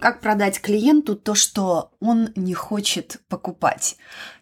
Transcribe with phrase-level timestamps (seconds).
[0.00, 3.96] Как продать клиенту то, что он не хочет покупать?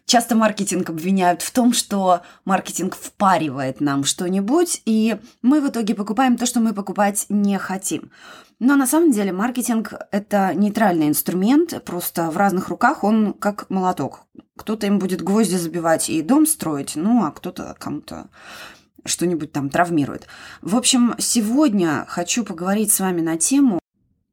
[0.05, 6.37] Часто маркетинг обвиняют в том, что маркетинг впаривает нам что-нибудь, и мы в итоге покупаем
[6.37, 8.11] то, что мы покупать не хотим.
[8.59, 14.25] Но на самом деле маркетинг– это нейтральный инструмент, просто в разных руках он как молоток.
[14.57, 18.29] Кто-то им будет гвозди забивать и дом строить, ну а кто-то кому-то
[19.05, 20.27] что-нибудь там травмирует.
[20.61, 23.79] В общем, сегодня хочу поговорить с вами на тему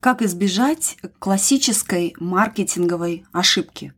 [0.05, 3.95] как избежать классической маркетинговой ошибки?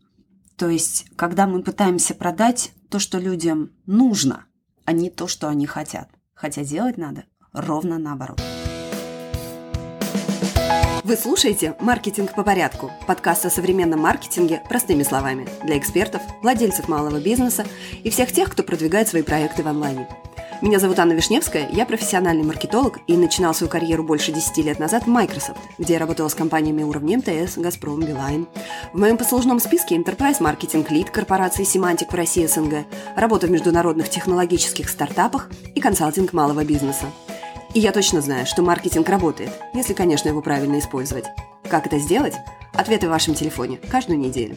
[0.56, 4.44] То есть, когда мы пытаемся продать то, что людям нужно,
[4.84, 6.08] а не то, что они хотят.
[6.32, 8.40] Хотя делать надо ровно наоборот.
[11.02, 17.20] Вы слушаете «Маркетинг по порядку»– подкаст о современном маркетинге простыми словами для экспертов, владельцев малого
[17.20, 17.66] бизнеса
[18.04, 20.08] и всех тех, кто продвигает свои проекты в онлайне–
[20.62, 25.04] меня зовут Анна Вишневская, я профессиональный маркетолог и начинал свою карьеру больше 10 лет назад
[25.04, 28.46] в Microsoft, где я работала с компаниями уровня МТС, Газпром, Билайн.
[28.92, 34.08] В моем послужном списке Enterprise Marketing Lead корпорации Semantic в России СНГ, работа в международных
[34.08, 37.06] технологических стартапах и консалтинг малого бизнеса.
[37.74, 41.26] И я точно знаю, что маркетинг работает, если, конечно, его правильно использовать.
[41.68, 42.34] Как это сделать?
[42.72, 44.56] Ответы в вашем телефоне каждую неделю.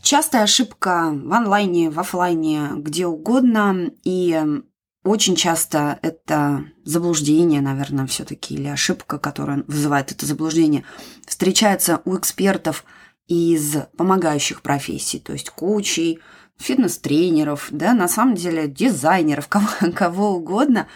[0.00, 4.62] Частая ошибка в онлайне, в офлайне, где угодно, и
[5.04, 10.84] очень часто это заблуждение, наверное, все-таки, или ошибка, которая вызывает это заблуждение,
[11.26, 12.84] встречается у экспертов
[13.26, 16.20] из помогающих профессий, то есть коучей,
[16.58, 20.88] фитнес-тренеров, да, на самом деле дизайнеров, кого, кого угодно.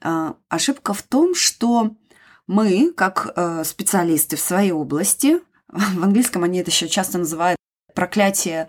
[0.00, 1.96] А, ошибка в том, что
[2.46, 7.58] мы, как э, специалисты в своей области, в английском они это еще часто называют
[7.94, 8.68] проклятие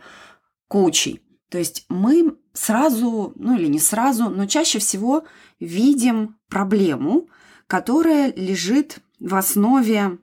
[0.67, 5.23] коучей, то есть мы сразу, ну или не сразу, но чаще всего
[5.59, 7.29] видим проблему,
[7.67, 10.17] которая лежит в основе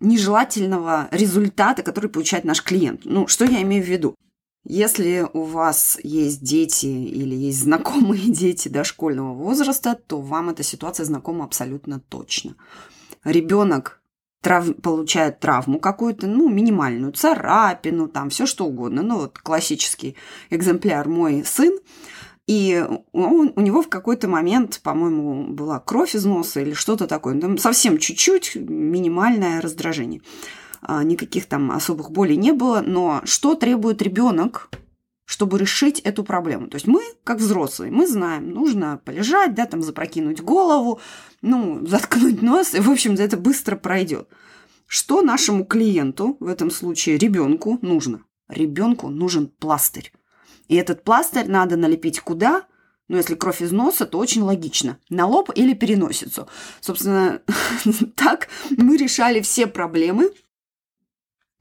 [0.00, 3.02] нежелательного результата, который получает наш клиент.
[3.04, 4.14] Ну, что я имею в виду?
[4.64, 11.04] Если у вас есть дети или есть знакомые дети дошкольного возраста, то вам эта ситуация
[11.04, 12.56] знакома абсолютно точно.
[13.22, 14.01] Ребенок
[14.42, 14.74] трав...
[14.82, 19.02] получает травму какую-то, ну, минимальную, царапину, там, все что угодно.
[19.02, 20.16] Ну, вот классический
[20.50, 21.78] экземпляр мой сын.
[22.46, 27.40] И он, у него в какой-то момент, по-моему, была кровь из носа или что-то такое.
[27.40, 30.20] Там совсем чуть-чуть, минимальное раздражение.
[30.82, 32.82] А, никаких там особых болей не было.
[32.84, 34.70] Но что требует ребенок
[35.24, 36.68] чтобы решить эту проблему.
[36.68, 41.00] То есть мы, как взрослые, мы знаем, нужно полежать, да, там запрокинуть голову,
[41.40, 44.28] ну, заткнуть нос, и, в общем, это быстро пройдет.
[44.86, 48.24] Что нашему клиенту, в этом случае ребенку, нужно?
[48.48, 50.12] Ребенку нужен пластырь.
[50.68, 52.66] И этот пластырь надо налепить куда?
[53.08, 54.98] Ну, если кровь из носа, то очень логично.
[55.08, 56.48] На лоб или переносицу.
[56.80, 57.42] Собственно,
[58.16, 60.30] так мы решали все проблемы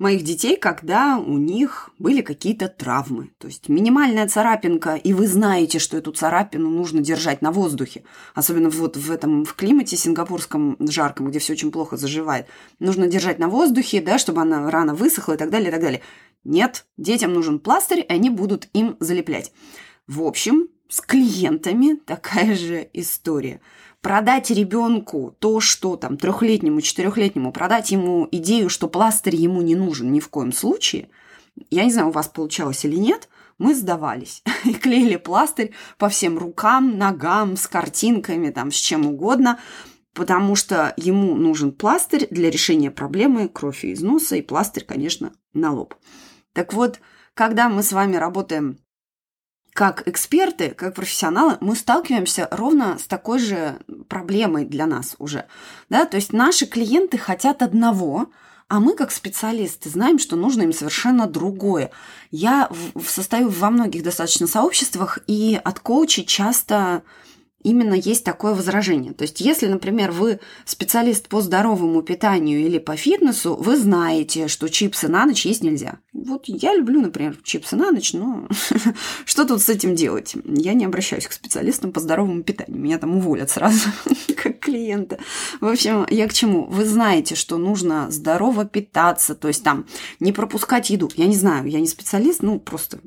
[0.01, 3.29] моих детей, когда у них были какие-то травмы.
[3.37, 8.03] То есть минимальная царапинка, и вы знаете, что эту царапину нужно держать на воздухе.
[8.33, 12.47] Особенно вот в этом в климате сингапурском жарком, где все очень плохо заживает.
[12.79, 16.01] Нужно держать на воздухе, да, чтобы она рано высохла и так далее, и так далее.
[16.43, 19.53] Нет, детям нужен пластырь, и они будут им залеплять.
[20.07, 23.61] В общем, с клиентами такая же история–
[24.01, 30.11] продать ребенку то, что там трехлетнему, четырехлетнему, продать ему идею, что пластырь ему не нужен
[30.11, 31.09] ни в коем случае,
[31.69, 36.37] я не знаю, у вас получалось или нет, мы сдавались и клеили пластырь по всем
[36.37, 39.59] рукам, ногам, с картинками, там, с чем угодно,
[40.13, 45.71] потому что ему нужен пластырь для решения проблемы крови из носа и пластырь, конечно, на
[45.71, 45.95] лоб.
[46.53, 46.99] Так вот,
[47.33, 48.77] когда мы с вами работаем
[49.73, 55.45] как эксперты, как профессионалы, мы сталкиваемся ровно с такой же проблемой для нас уже.
[55.89, 56.05] Да?
[56.05, 58.27] То есть наши клиенты хотят одного,
[58.67, 61.91] а мы, как специалисты, знаем, что нужно им совершенно другое.
[62.31, 62.69] Я
[63.05, 67.03] состою во многих достаточно сообществах, и от коучей часто
[67.63, 69.13] именно есть такое возражение.
[69.13, 74.69] То есть, если, например, вы специалист по здоровому питанию или по фитнесу, вы знаете, что
[74.69, 75.99] чипсы на ночь есть нельзя.
[76.13, 78.47] Вот я люблю, например, чипсы на ночь, но
[79.25, 80.35] что тут с этим делать?
[80.45, 82.81] Я не обращаюсь к специалистам по здоровому питанию.
[82.81, 83.89] Меня там уволят сразу,
[84.35, 85.19] как клиента.
[85.59, 86.65] В общем, я к чему?
[86.65, 89.85] Вы знаете, что нужно здорово питаться, то есть там
[90.19, 91.09] не пропускать еду.
[91.15, 92.99] Я не знаю, я не специалист, ну просто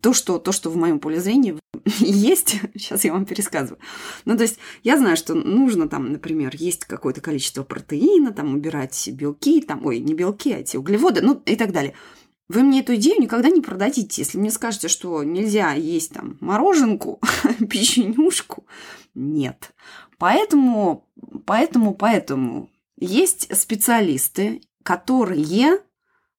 [0.00, 1.58] то, что, то, что в моем поле зрения
[1.98, 3.78] есть, сейчас я вам пересказываю.
[4.24, 9.08] Ну, то есть я знаю, что нужно там, например, есть какое-то количество протеина, там убирать
[9.12, 11.94] белки, там, ой, не белки, а эти углеводы, ну и так далее.
[12.48, 14.20] Вы мне эту идею никогда не продадите.
[14.22, 17.20] Если мне скажете, что нельзя есть там мороженку,
[17.70, 18.66] печенюшку,
[19.14, 19.72] нет.
[20.18, 21.08] Поэтому,
[21.46, 25.80] поэтому, поэтому есть специалисты, которые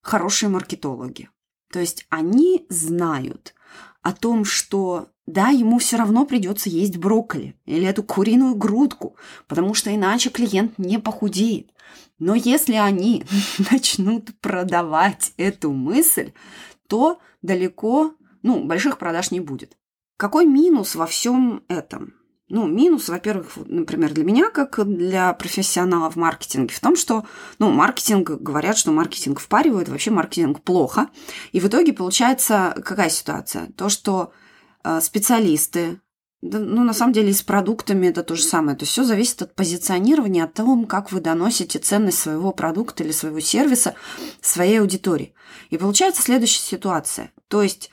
[0.01, 1.29] хорошие маркетологи.
[1.73, 3.55] То есть они знают
[4.03, 9.15] о том, что да, ему все равно придется есть брокколи или эту куриную грудку,
[9.47, 11.71] потому что иначе клиент не похудеет.
[12.19, 13.25] Но если они
[13.71, 16.33] начнут продавать эту мысль,
[16.87, 19.75] то далеко, ну, больших продаж не будет.
[20.15, 22.13] Какой минус во всем этом?
[22.49, 27.25] Ну, минус, во-первых, например, для меня, как для профессионала в маркетинге, в том, что,
[27.57, 31.09] ну, маркетинг, говорят, что маркетинг впаривает, вообще маркетинг плохо.
[31.53, 33.71] И в итоге получается какая ситуация?
[33.77, 34.33] То, что
[34.83, 36.01] э, специалисты,
[36.41, 38.77] да, ну, на самом деле, и с продуктами это то же самое.
[38.77, 43.13] То есть все зависит от позиционирования, от того, как вы доносите ценность своего продукта или
[43.13, 43.95] своего сервиса
[44.41, 45.33] своей аудитории.
[45.69, 47.31] И получается следующая ситуация.
[47.47, 47.89] То есть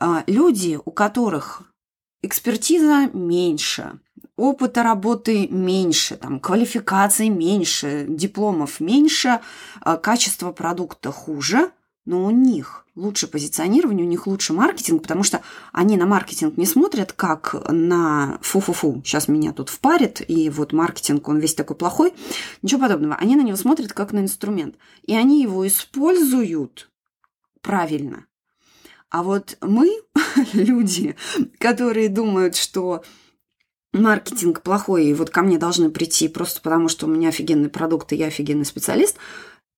[0.00, 1.71] э, люди, у которых
[2.22, 3.98] экспертиза меньше,
[4.36, 9.40] опыта работы меньше, там, квалификации меньше, дипломов меньше,
[9.80, 11.70] а качество продукта хуже,
[12.04, 15.42] но у них лучше позиционирование, у них лучше маркетинг, потому что
[15.72, 21.28] они на маркетинг не смотрят как на фу-фу-фу, сейчас меня тут впарит, и вот маркетинг,
[21.28, 22.12] он весь такой плохой.
[22.60, 23.16] Ничего подобного.
[23.16, 24.76] Они на него смотрят как на инструмент.
[25.04, 26.90] И они его используют
[27.60, 28.26] правильно.
[29.12, 30.00] А вот мы,
[30.54, 31.16] люди,
[31.58, 33.04] которые думают, что
[33.92, 38.10] маркетинг плохой, и вот ко мне должны прийти просто потому, что у меня офигенный продукт,
[38.12, 39.18] и я офигенный специалист,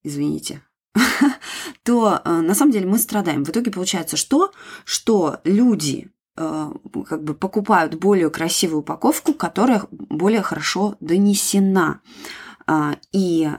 [0.05, 0.63] извините,
[1.83, 3.45] то э, на самом деле мы страдаем.
[3.45, 4.53] В итоге получается что?
[4.85, 6.71] Что люди э,
[7.09, 12.01] как бы покупают более красивую упаковку, которая более хорошо донесена.
[12.69, 13.51] А, и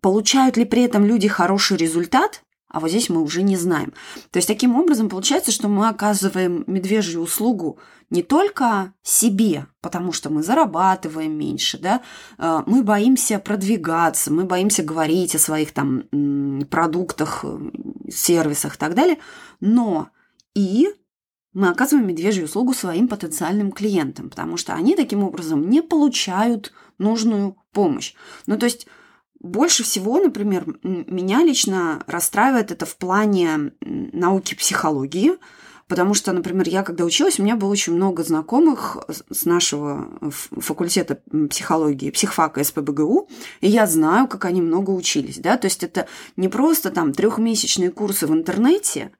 [0.00, 2.44] получают ли при этом люди хороший результат?
[2.68, 3.92] А вот здесь мы уже не знаем.
[4.30, 7.78] То есть таким образом получается, что мы оказываем медвежью услугу
[8.10, 12.02] не только себе, потому что мы зарабатываем меньше, да,
[12.36, 16.04] а, мы боимся продвигаться, мы боимся говорить о своих там
[16.70, 17.44] продуктах,
[18.10, 19.18] сервисах и так далее,
[19.60, 20.08] но
[20.54, 20.88] и
[21.52, 27.56] мы оказываем медвежью услугу своим потенциальным клиентам, потому что они таким образом не получают нужную
[27.72, 28.14] помощь.
[28.46, 28.86] Ну, то есть
[29.40, 35.32] больше всего, например, меня лично расстраивает это в плане науки психологии,
[35.86, 38.98] потому что, например, я когда училась, у меня было очень много знакомых
[39.30, 41.20] с нашего факультета
[41.50, 43.28] психологии, психфака СПБГУ,
[43.60, 46.06] и я знаю, как они много учились, да, то есть это
[46.36, 49.12] не просто там трехмесячные курсы в интернете,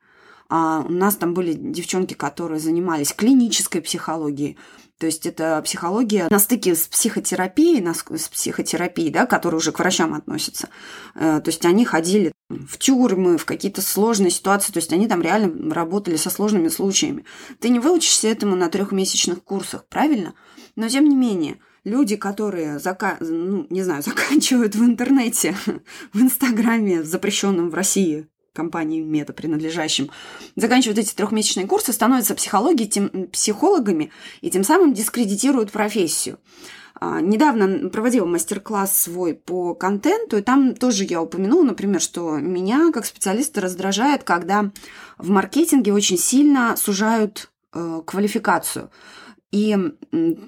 [0.49, 4.57] а у нас там были девчонки, которые занимались клинической психологией,
[4.99, 10.13] то есть это психология на стыке с психотерапией, с психотерапией, да, которая уже к врачам
[10.13, 10.71] относится.
[11.15, 15.23] Э, то есть они ходили в тюрьмы, в какие-то сложные ситуации, то есть они там
[15.23, 17.25] реально работали со сложными случаями.
[17.61, 20.35] Ты не выучишься этому на трехмесячных курсах, правильно?
[20.75, 23.19] Но тем не менее, люди, которые, зака...
[23.21, 25.55] ну, не знаю, заканчивают в интернете,
[26.13, 28.27] в Инстаграме, запрещенном в России,
[28.59, 30.11] компании Мета принадлежащим,
[30.57, 34.11] заканчивают эти трехмесячные курсы, становятся психологи, тем, психологами
[34.41, 36.39] и тем самым дискредитируют профессию.
[37.01, 42.91] А, недавно проводила мастер-класс свой по контенту, и там тоже я упомянула, например, что меня
[42.93, 44.73] как специалиста раздражает, когда
[45.19, 48.91] в маркетинге очень сильно сужают э, квалификацию.
[49.51, 49.75] И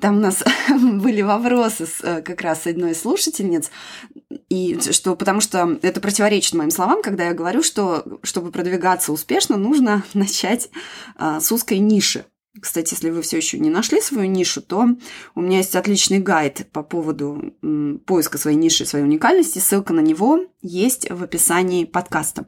[0.01, 3.71] там у нас были вопросы с, э, как раз с одной из слушательниц,
[4.51, 9.57] и что, потому что это противоречит моим словам, когда я говорю, что чтобы продвигаться успешно,
[9.57, 10.69] нужно начать
[11.17, 12.27] а, с узкой ниши.
[12.61, 14.85] Кстати, если вы все еще не нашли свою нишу, то
[15.35, 17.55] у меня есть отличный гайд по поводу
[18.07, 19.61] поиска своей ниши, своей уникальности.
[19.61, 22.47] Ссылка на него есть в описании подкаста.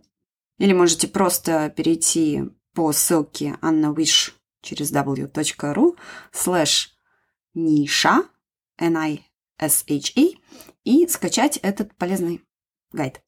[0.59, 4.32] Или можете просто перейти по ссылке Anna Wish
[4.62, 5.97] через w.ru
[6.33, 6.88] slash
[7.54, 8.25] ниша,
[8.78, 10.35] N-I-S-H-E,
[10.85, 12.42] и скачать этот полезный
[12.92, 13.23] гайд.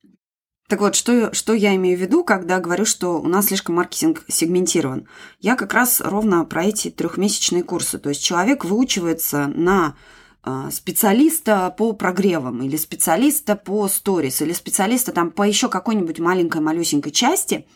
[0.67, 4.25] Так вот, что, что я имею в виду, когда говорю, что у нас слишком маркетинг
[4.29, 5.07] сегментирован?
[5.38, 7.99] Я как раз ровно про эти трехмесячные курсы.
[7.99, 9.95] То есть человек выучивается на
[10.43, 16.62] а, специалиста по прогревам, или специалиста по сторис, или специалиста там по еще какой-нибудь маленькой
[16.62, 17.67] малюсенькой части,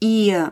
[0.00, 0.46] и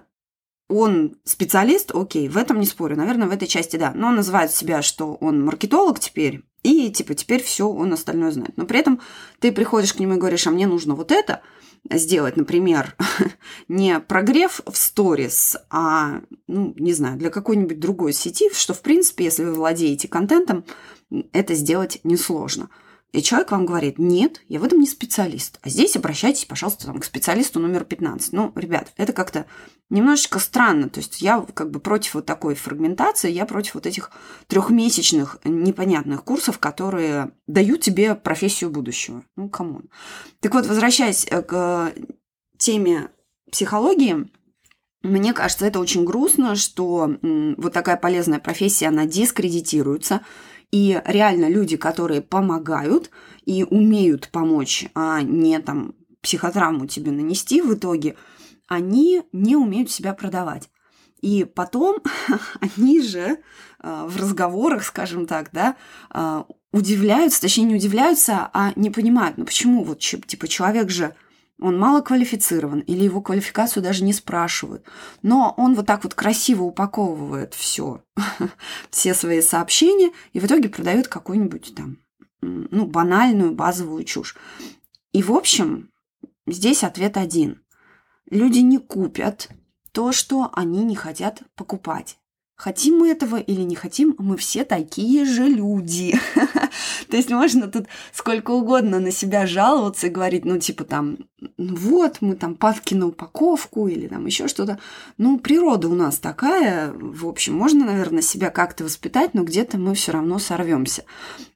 [0.71, 4.53] он специалист, окей, в этом не спорю, наверное, в этой части да, но он называет
[4.53, 8.57] себя, что он маркетолог теперь, и типа теперь все, он остальное знает.
[8.57, 9.01] Но при этом
[9.41, 11.43] ты приходишь к нему и говоришь, а мне нужно вот это
[11.91, 12.95] сделать, например,
[13.69, 19.25] не прогрев в сторис, а, ну, не знаю, для какой-нибудь другой сети, что, в принципе,
[19.25, 20.65] если вы владеете контентом,
[21.33, 22.71] это сделать несложно.
[23.13, 25.59] И человек вам говорит, нет, я в этом не специалист.
[25.63, 28.33] А здесь обращайтесь, пожалуйста, там, к специалисту номер 15.
[28.33, 29.47] Ну, ребят, это как-то
[29.89, 30.89] немножечко странно.
[30.89, 34.13] То есть я как бы против вот такой фрагментации, я против вот этих
[34.47, 39.25] трехмесячных непонятных курсов, которые дают тебе профессию будущего.
[39.37, 39.91] Ну, come on.
[40.39, 41.93] Так вот, возвращаясь э, к
[42.59, 43.11] теме
[43.51, 44.31] психологии,
[45.03, 50.21] мне кажется, это очень грустно, что вот такая полезная профессия, она дискредитируется.
[50.71, 53.11] И реально люди, которые помогают
[53.45, 58.17] и умеют помочь, а не там психотравму тебе нанести в итоге,
[58.69, 60.71] они не умеют себя продавать.
[61.21, 61.99] И потом
[62.61, 63.39] они же
[63.83, 65.77] э, в разговорах, скажем так, да,
[66.15, 71.15] э, удивляются, точнее не удивляются, а не понимают, ну почему вот типа человек же
[71.61, 74.85] он мало квалифицирован, или его квалификацию даже не спрашивают.
[75.23, 78.03] Но он вот так вот красиво упаковывает все,
[78.91, 81.99] все свои сообщения, и в итоге продает какую-нибудь там,
[82.41, 84.37] ну, банальную базовую чушь.
[85.13, 85.91] И, в общем,
[86.47, 87.63] здесь ответ один.
[88.31, 89.49] Люди не купят
[89.93, 92.20] то, что они не хотят покупать.
[92.61, 96.21] Хотим мы этого или не хотим, мы все такие же люди.
[97.09, 101.17] То есть можно тут сколько угодно на себя жаловаться и говорить, ну, типа там,
[101.57, 104.79] ну вот, мы там падки на упаковку или там еще что-то.
[105.17, 109.95] Ну, природа у нас такая, в общем, можно, наверное, себя как-то воспитать, но где-то мы
[109.95, 111.05] все равно сорвемся.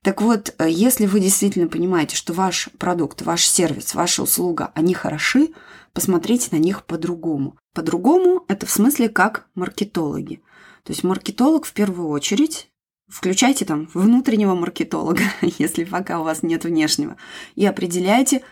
[0.00, 4.94] Так вот, э, если вы действительно понимаете, что ваш продукт, ваш сервис, ваша услуга, они
[4.94, 5.50] хороши,
[5.92, 7.58] посмотрите на них по-другому.
[7.74, 10.40] По-другому это в смысле как маркетологи–
[10.84, 12.68] то есть маркетолог в первую очередь
[13.06, 15.22] Включайте там внутреннего маркетолога,
[15.58, 17.16] если пока у вас нет внешнего,
[17.54, 18.42] и определяйте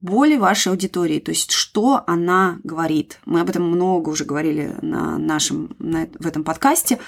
[0.00, 3.18] боли вашей аудитории, то есть что она говорит.
[3.26, 7.00] Мы об этом много уже говорили на нашем, на, в этом подкасте.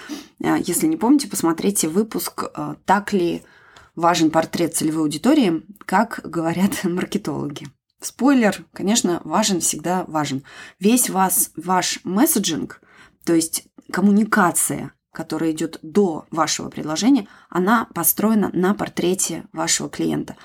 [0.43, 3.43] Э, если не помните, посмотрите выпуск э, «Так ли
[3.95, 7.69] важен портрет целевой аудитории?» как говорят маркетологи.
[8.03, 10.43] Спойлер, конечно, важен, всегда важен.
[10.81, 12.81] Весь вас, ваш месседжинг,
[13.25, 20.37] то есть коммуникация, которая идет до вашего предложения, она построена на портрете вашего клиента.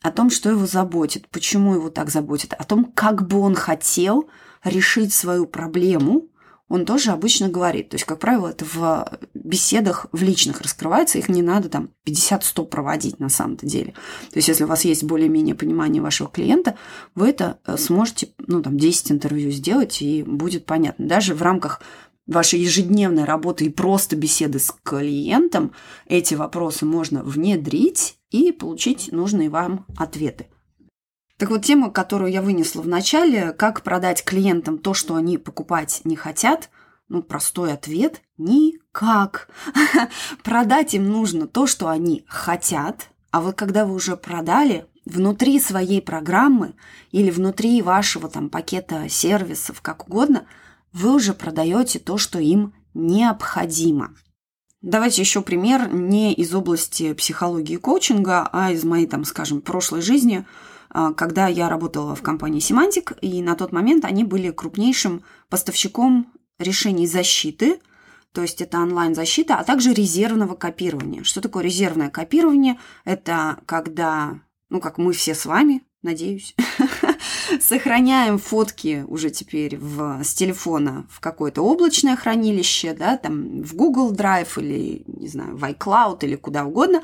[0.00, 4.28] О том, что его заботит, почему его так заботит, о том, как бы он хотел
[4.64, 6.28] решить свою проблему,
[6.72, 7.90] он тоже обычно говорит.
[7.90, 12.64] То есть, как правило, это в беседах в личных раскрывается, их не надо там 50-100
[12.64, 13.92] проводить на самом-то деле.
[14.30, 16.78] То есть, если у вас есть более-менее понимание вашего клиента,
[17.14, 21.06] вы это э, сможете, ну, там, 10 интервью сделать, и будет понятно.
[21.06, 21.82] Даже в рамках
[22.26, 25.72] вашей ежедневной работы и просто беседы с клиентом,
[26.06, 30.46] эти вопросы можно внедрить и получить нужные вам ответы.
[31.42, 36.02] Так вот, тема, которую я вынесла в начале, как продать клиентам то, что они покупать
[36.04, 36.70] не хотят,
[37.08, 39.48] ну, простой ответ– никак.
[40.44, 46.00] Продать им нужно то, что они хотят, а вот когда вы уже продали, внутри своей
[46.00, 46.76] программы
[47.10, 50.46] или внутри вашего там пакета сервисов, как угодно–
[50.92, 54.14] вы уже продаете то, что им необходимо.
[54.80, 60.02] Давайте еще пример не из области психологии и коучинга, а из моей, там, скажем, прошлой
[60.02, 60.44] жизни,
[61.16, 66.26] когда я работала в компании Semantic, и на тот момент они были крупнейшим поставщиком
[66.58, 67.80] решений защиты,
[68.32, 71.22] то есть это онлайн-защита, а также резервного копирования.
[71.22, 72.78] Что такое резервное копирование?
[73.04, 76.54] Это когда, ну, как мы все с вами, надеюсь,
[77.60, 84.12] сохраняем фотки уже теперь в, с телефона в какое-то облачное хранилище, да, там в Google
[84.12, 87.02] Drive или, не знаю, в iCloud или куда угодно,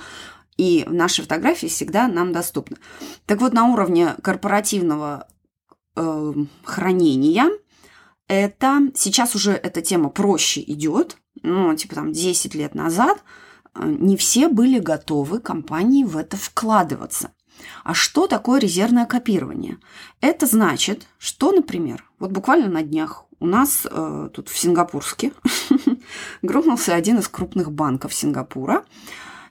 [0.59, 2.77] и наши фотографии всегда нам доступны.
[3.25, 5.27] Так вот, на уровне корпоративного
[5.97, 6.35] э,
[6.65, 7.49] хранения
[8.27, 13.23] это сейчас уже эта тема проще идет, ну, типа там 10 лет назад
[13.75, 17.31] э, не все были готовы компании в это вкладываться.
[17.85, 19.79] А что такое резервное копирование?
[20.21, 25.33] Это значит, что, например, вот буквально на днях у нас э, тут в Сингапурске
[26.43, 28.85] грохнулся один из крупных банков Сингапура,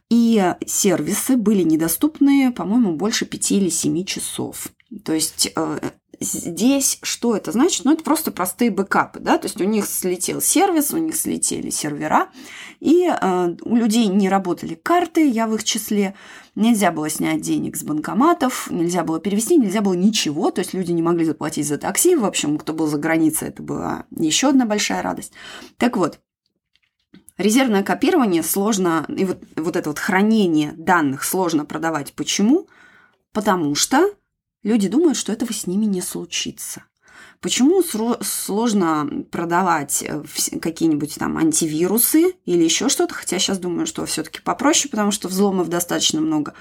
[0.09, 4.69] и сервисы были недоступны, по-моему, больше пяти или семи часов.
[5.03, 5.79] То есть э,
[6.19, 7.85] здесь что это значит?
[7.85, 11.69] Ну, это просто простые бэкапы, да, то есть у них слетел сервис, у них слетели
[11.69, 12.29] сервера,
[12.79, 16.15] и э, у людей не работали карты, я в их числе,
[16.55, 20.91] нельзя было снять денег с банкоматов, нельзя было перевести, нельзя было ничего, то есть люди
[20.91, 24.65] не могли заплатить за такси, в общем, кто был за границей, это была еще одна
[24.65, 25.33] большая радость.
[25.77, 26.19] Так вот,
[27.37, 32.13] резервное копирование сложно, и вот, вот это вот хранение данных сложно продавать.
[32.13, 32.67] Почему?
[33.31, 34.09] Потому что
[34.63, 36.83] люди думают, что этого с ними не случится.
[37.39, 37.83] Почему
[38.21, 40.23] сложно продавать э,
[40.59, 43.13] какие-нибудь там антивирусы или еще что-то?
[43.13, 46.55] Хотя сейчас думаю, что все-таки попроще, потому что взломов достаточно много.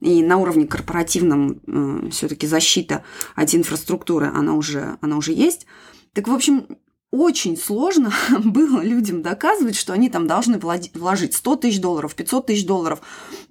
[0.00, 3.02] И на уровне корпоративном э, все-таки защита
[3.34, 5.66] от инфраструктуры, она уже, она уже есть.
[6.12, 6.78] Так, в общем,
[7.10, 8.12] очень сложно
[8.44, 13.00] было людям доказывать, что они там должны вложить 100 тысяч долларов, 500 тысяч долларов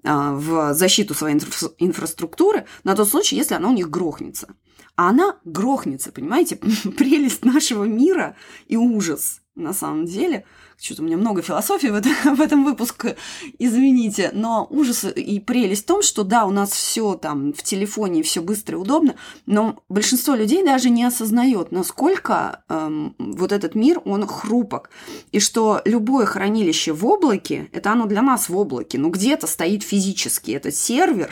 [0.03, 4.53] а, в защиту своей инфраструктуры на тот случай, если она у них грохнется.
[4.95, 6.55] А она грохнется, понимаете?
[6.97, 8.35] Прелесть нашего мира
[8.67, 10.45] и ужас на самом деле–
[10.79, 13.17] что-то у меня много философии в, это, в этом выпуске,
[13.57, 18.23] извините, но ужас и прелесть в том, что да, у нас все там в телефоне,
[18.23, 24.01] все быстро и удобно, но большинство людей даже не осознает, насколько эм, вот этот мир,
[24.05, 24.89] он хрупок,
[25.31, 29.83] и что любое хранилище в облаке, это оно для нас в облаке, но где-то стоит
[29.83, 31.29] физически этот сервер,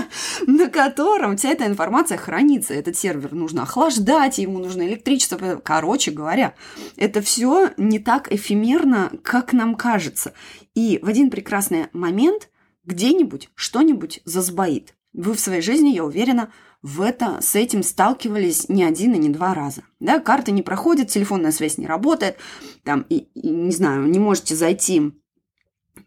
[0.46, 2.74] на котором вся эта информация хранится.
[2.74, 5.60] Этот сервер нужно охлаждать, ему нужно электричество.
[5.62, 6.54] Короче говоря,
[6.96, 10.32] это все не так эфемерно верно, как нам кажется.
[10.74, 12.48] И в один прекрасный момент
[12.84, 14.94] где-нибудь что-нибудь засбоит.
[15.12, 19.28] Вы в своей жизни, я уверена, в это, с этим сталкивались не один и не
[19.28, 19.82] два раза.
[20.00, 22.38] Да, карта не проходит, телефонная связь не работает,
[22.82, 25.12] там, и, и, не знаю, не можете зайти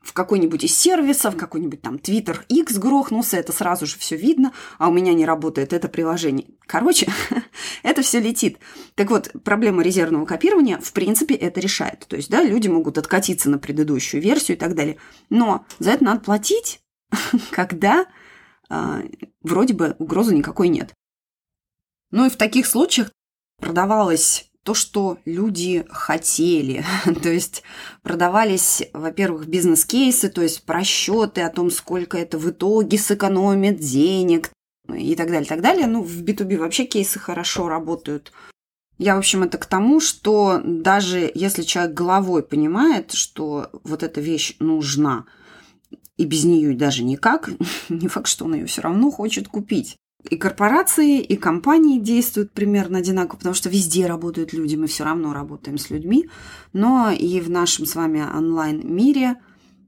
[0.01, 4.89] в какой-нибудь из сервисов, какой-нибудь там Twitter X грохнулся, это сразу же все видно, а
[4.89, 6.47] у меня не работает это приложение.
[6.65, 7.07] Короче,
[7.85, 8.57] это все летит.
[8.95, 12.05] Так вот, проблема резервного копирования, в принципе, это решает.
[12.07, 14.97] То есть, да, люди могут откатиться на предыдущую версию и так далее.
[15.29, 16.81] Но за это надо платить,
[17.51, 18.07] когда
[18.71, 19.03] э,
[19.41, 20.93] вроде бы угрозы никакой нет.
[22.09, 23.11] Ну и в таких случаях
[23.61, 26.83] продавалось то, что люди хотели.
[27.21, 27.61] то есть
[28.01, 34.49] продавались, во-первых, бизнес-кейсы, то есть просчеты о том, сколько это в итоге сэкономит денег
[34.87, 35.87] и так далее, так далее.
[35.87, 38.31] Ну, в B2B вообще кейсы хорошо работают.
[38.97, 44.21] Я, в общем, это к тому, что даже если человек головой понимает, что вот эта
[44.21, 45.25] вещь нужна,
[46.17, 47.49] и без нее даже никак,
[47.89, 49.97] не факт, что он ее все равно хочет купить
[50.29, 55.33] и корпорации, и компании действуют примерно одинаково, потому что везде работают люди, мы все равно
[55.33, 56.29] работаем с людьми,
[56.73, 59.35] но и в нашем с вами онлайн-мире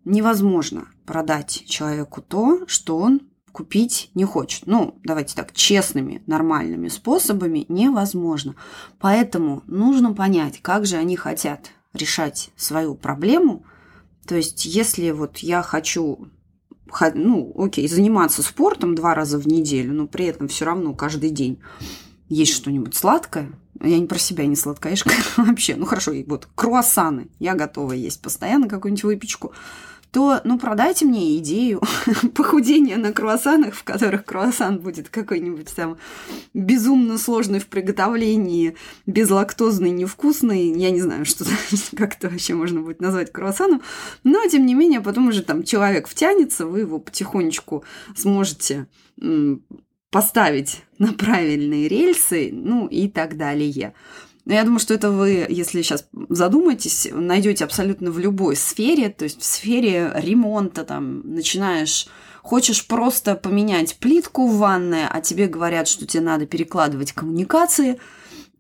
[0.06, 3.22] невозможно продать человеку то, что он
[3.58, 4.68] купить не хочет.
[4.68, 8.54] Ну, давайте так, честными, нормальными способами невозможно.
[9.00, 13.66] Поэтому нужно понять, как же они хотят решать свою проблему.
[14.28, 16.28] То есть, если вот я хочу
[17.16, 21.58] ну, окей, заниматься спортом два раза в неделю, но при этом все равно каждый день
[22.30, 23.50] есть что-нибудь сладкое.
[23.82, 25.76] Я не про себя не сладкаешка вообще.
[25.76, 27.30] Ну хорошо, вот круассаны.
[27.40, 29.52] Я готова есть постоянно какую-нибудь выпечку
[30.18, 31.80] то, ну, продайте мне идею
[32.34, 36.00] похудения на круассанах, в которых круассан будет какой-нибудь там
[36.56, 38.76] безумно сложный в приготовлении,
[39.06, 40.72] безлактозный, невкусный.
[40.76, 41.46] Я не знаю, что
[41.96, 43.84] как это вообще можно будет назвать круассаном.
[44.24, 47.84] Но, тем не менее, потом уже там человек втянется, вы его потихонечку
[48.16, 48.88] сможете
[50.10, 53.94] поставить на правильные рельсы, ну и так далее.
[54.48, 59.26] Но я думаю, что это вы, если сейчас задумаетесь, найдете абсолютно в любой сфере, то
[59.26, 62.08] есть в сфере ремонта, там, начинаешь
[62.48, 68.00] Хочешь просто поменять плитку в ванной, а тебе говорят, что тебе надо перекладывать коммуникации.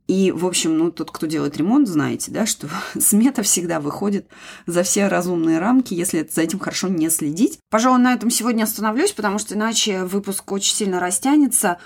[0.07, 4.27] И, в общем, ну, тот, кто делает ремонт, знаете, да, что смета всегда выходит
[4.65, 7.59] за все разумные рамки, если за этим хорошо не следить.
[7.69, 11.77] Пожалуй, на этом сегодня остановлюсь, потому что иначе выпуск очень сильно растянется.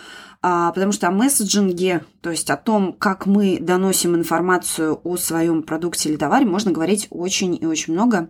[0.44, 5.62] А, потому что о месседжинге, то есть о том, как мы доносим информацию о своем
[5.62, 8.30] продукте или товаре, можно говорить очень и очень много.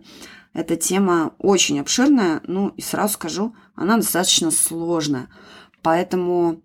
[0.52, 5.28] Эта тема очень обширная, ну и сразу скажу, она достаточно сложная.
[5.80, 6.60] Поэтому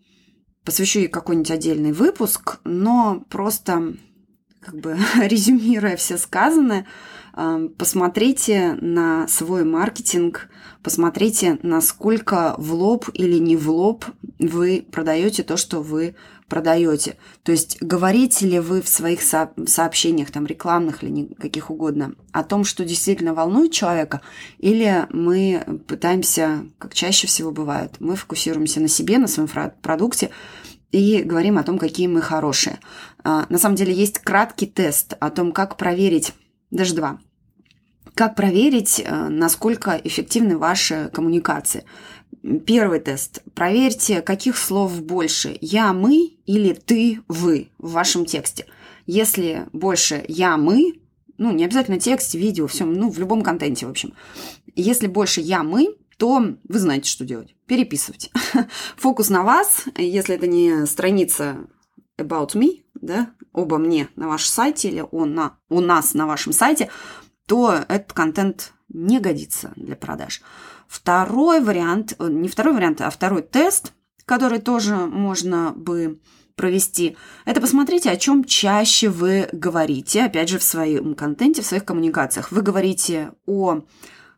[0.68, 3.94] посвящу ей какой-нибудь отдельный выпуск, но просто
[4.60, 6.86] как бы резюмируя все сказанное,
[7.78, 10.50] посмотрите на свой маркетинг,
[10.84, 14.04] посмотрите, насколько в лоб или не в лоб
[14.40, 16.16] вы продаете то, что вы
[16.48, 17.18] продаете.
[17.44, 22.44] То есть говорите ли вы в своих со- сообщениях, там рекламных или каких угодно, о
[22.44, 24.22] том, что действительно волнует человека,
[24.58, 29.50] или мы пытаемся, как чаще всего бывает, мы фокусируемся на себе, на своем
[29.82, 30.30] продукте,
[30.92, 32.80] и говорим о том, какие мы хорошие.
[33.24, 36.34] А, на самом деле есть краткий тест о том, как проверить,
[36.72, 37.20] даже два,
[38.18, 41.86] как проверить, э, насколько эффективны ваши коммуникации?
[42.66, 43.42] Первый тест.
[43.54, 45.58] Проверьте, каких слов больше.
[45.60, 48.66] Я, мы или ты, вы в вашем тексте.
[49.06, 51.02] Если больше я, мы,
[51.38, 54.14] ну, не обязательно текст, видео, все, ну, в любом контенте, в общем.
[54.76, 57.54] Если больше я, мы, то вы знаете, что делать.
[57.66, 58.32] Переписывать.
[58.96, 59.84] Фокус на вас.
[59.98, 61.68] Если это не страница
[62.18, 66.54] about me, да, обо мне на вашем сайте или он на, у нас на вашем
[66.54, 66.90] сайте,
[67.46, 70.42] то этот контент не годится для продаж.
[70.88, 73.94] Второй вариант, э, не второй вариант, а второй тест,
[74.26, 76.20] который тоже можно бы
[76.56, 81.86] провести, это посмотрите, о чем чаще вы говорите, опять же, в своем контенте, в своих
[81.86, 82.52] коммуникациях.
[82.52, 83.82] Вы говорите о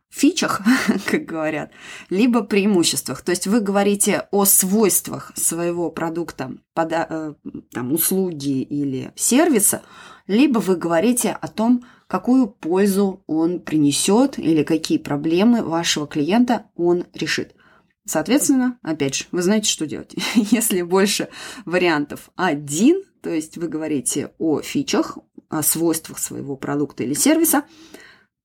[0.10, 0.62] фичах,
[1.06, 1.72] как говорят,
[2.10, 3.22] либо преимуществах.
[3.22, 7.34] То есть вы говорите о свойствах своего продукта, э,
[7.72, 9.82] там, услуги или сервиса,
[10.28, 17.06] либо вы говорите о том, какую пользу он принесет или какие проблемы вашего клиента он
[17.14, 17.56] решит.
[18.06, 20.16] Соответственно, опять же, вы знаете, что делать.
[20.36, 21.30] Если больше
[21.66, 25.20] вариантов один, то есть вы говорите о фичах,
[25.50, 27.66] о свойствах своего продукта или сервиса,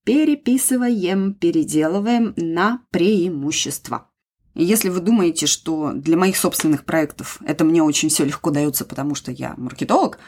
[0.05, 4.11] переписываем, переделываем на преимущества.
[4.55, 9.17] Если вы думаете, что для моих собственных проектов это мне очень все легко дается, потому
[9.17, 10.19] что я маркетолог,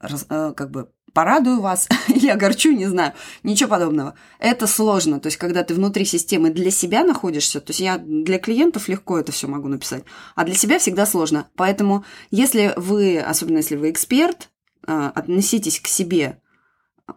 [0.00, 3.12] э, как бы порадую вас или огорчу, не знаю.
[3.42, 4.14] Ничего подобного.
[4.38, 5.18] Это сложно.
[5.18, 9.18] То есть, когда ты внутри системы для себя находишься, то есть я для клиентов легко
[9.18, 10.04] это все могу написать,
[10.36, 11.48] а для себя всегда сложно.
[11.56, 14.50] Поэтому, если вы, особенно если вы эксперт,
[14.86, 16.39] а, относитесь к себе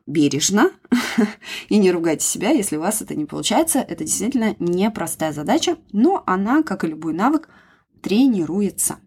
[0.06, 0.72] бережно
[1.70, 3.80] и не ругайте себя, если у вас это не получается.
[3.80, 7.50] Это действительно непростая задача, но она, как и любой навык,
[8.02, 8.98] тренируется.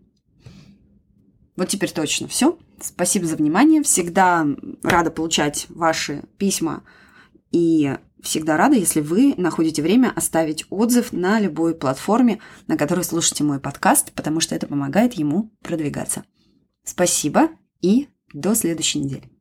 [1.57, 2.59] Вот теперь точно все.
[2.81, 3.83] Спасибо за внимание.
[3.83, 4.47] Всегда
[4.83, 6.85] рада получать ваши письма
[7.51, 13.45] и всегда рада, если вы находите время оставить отзыв на любой платформе, на которой слушаете
[13.45, 16.25] мой подкаст, потому что это помогает ему продвигаться.
[16.85, 19.36] Спасибо и до следующей недели.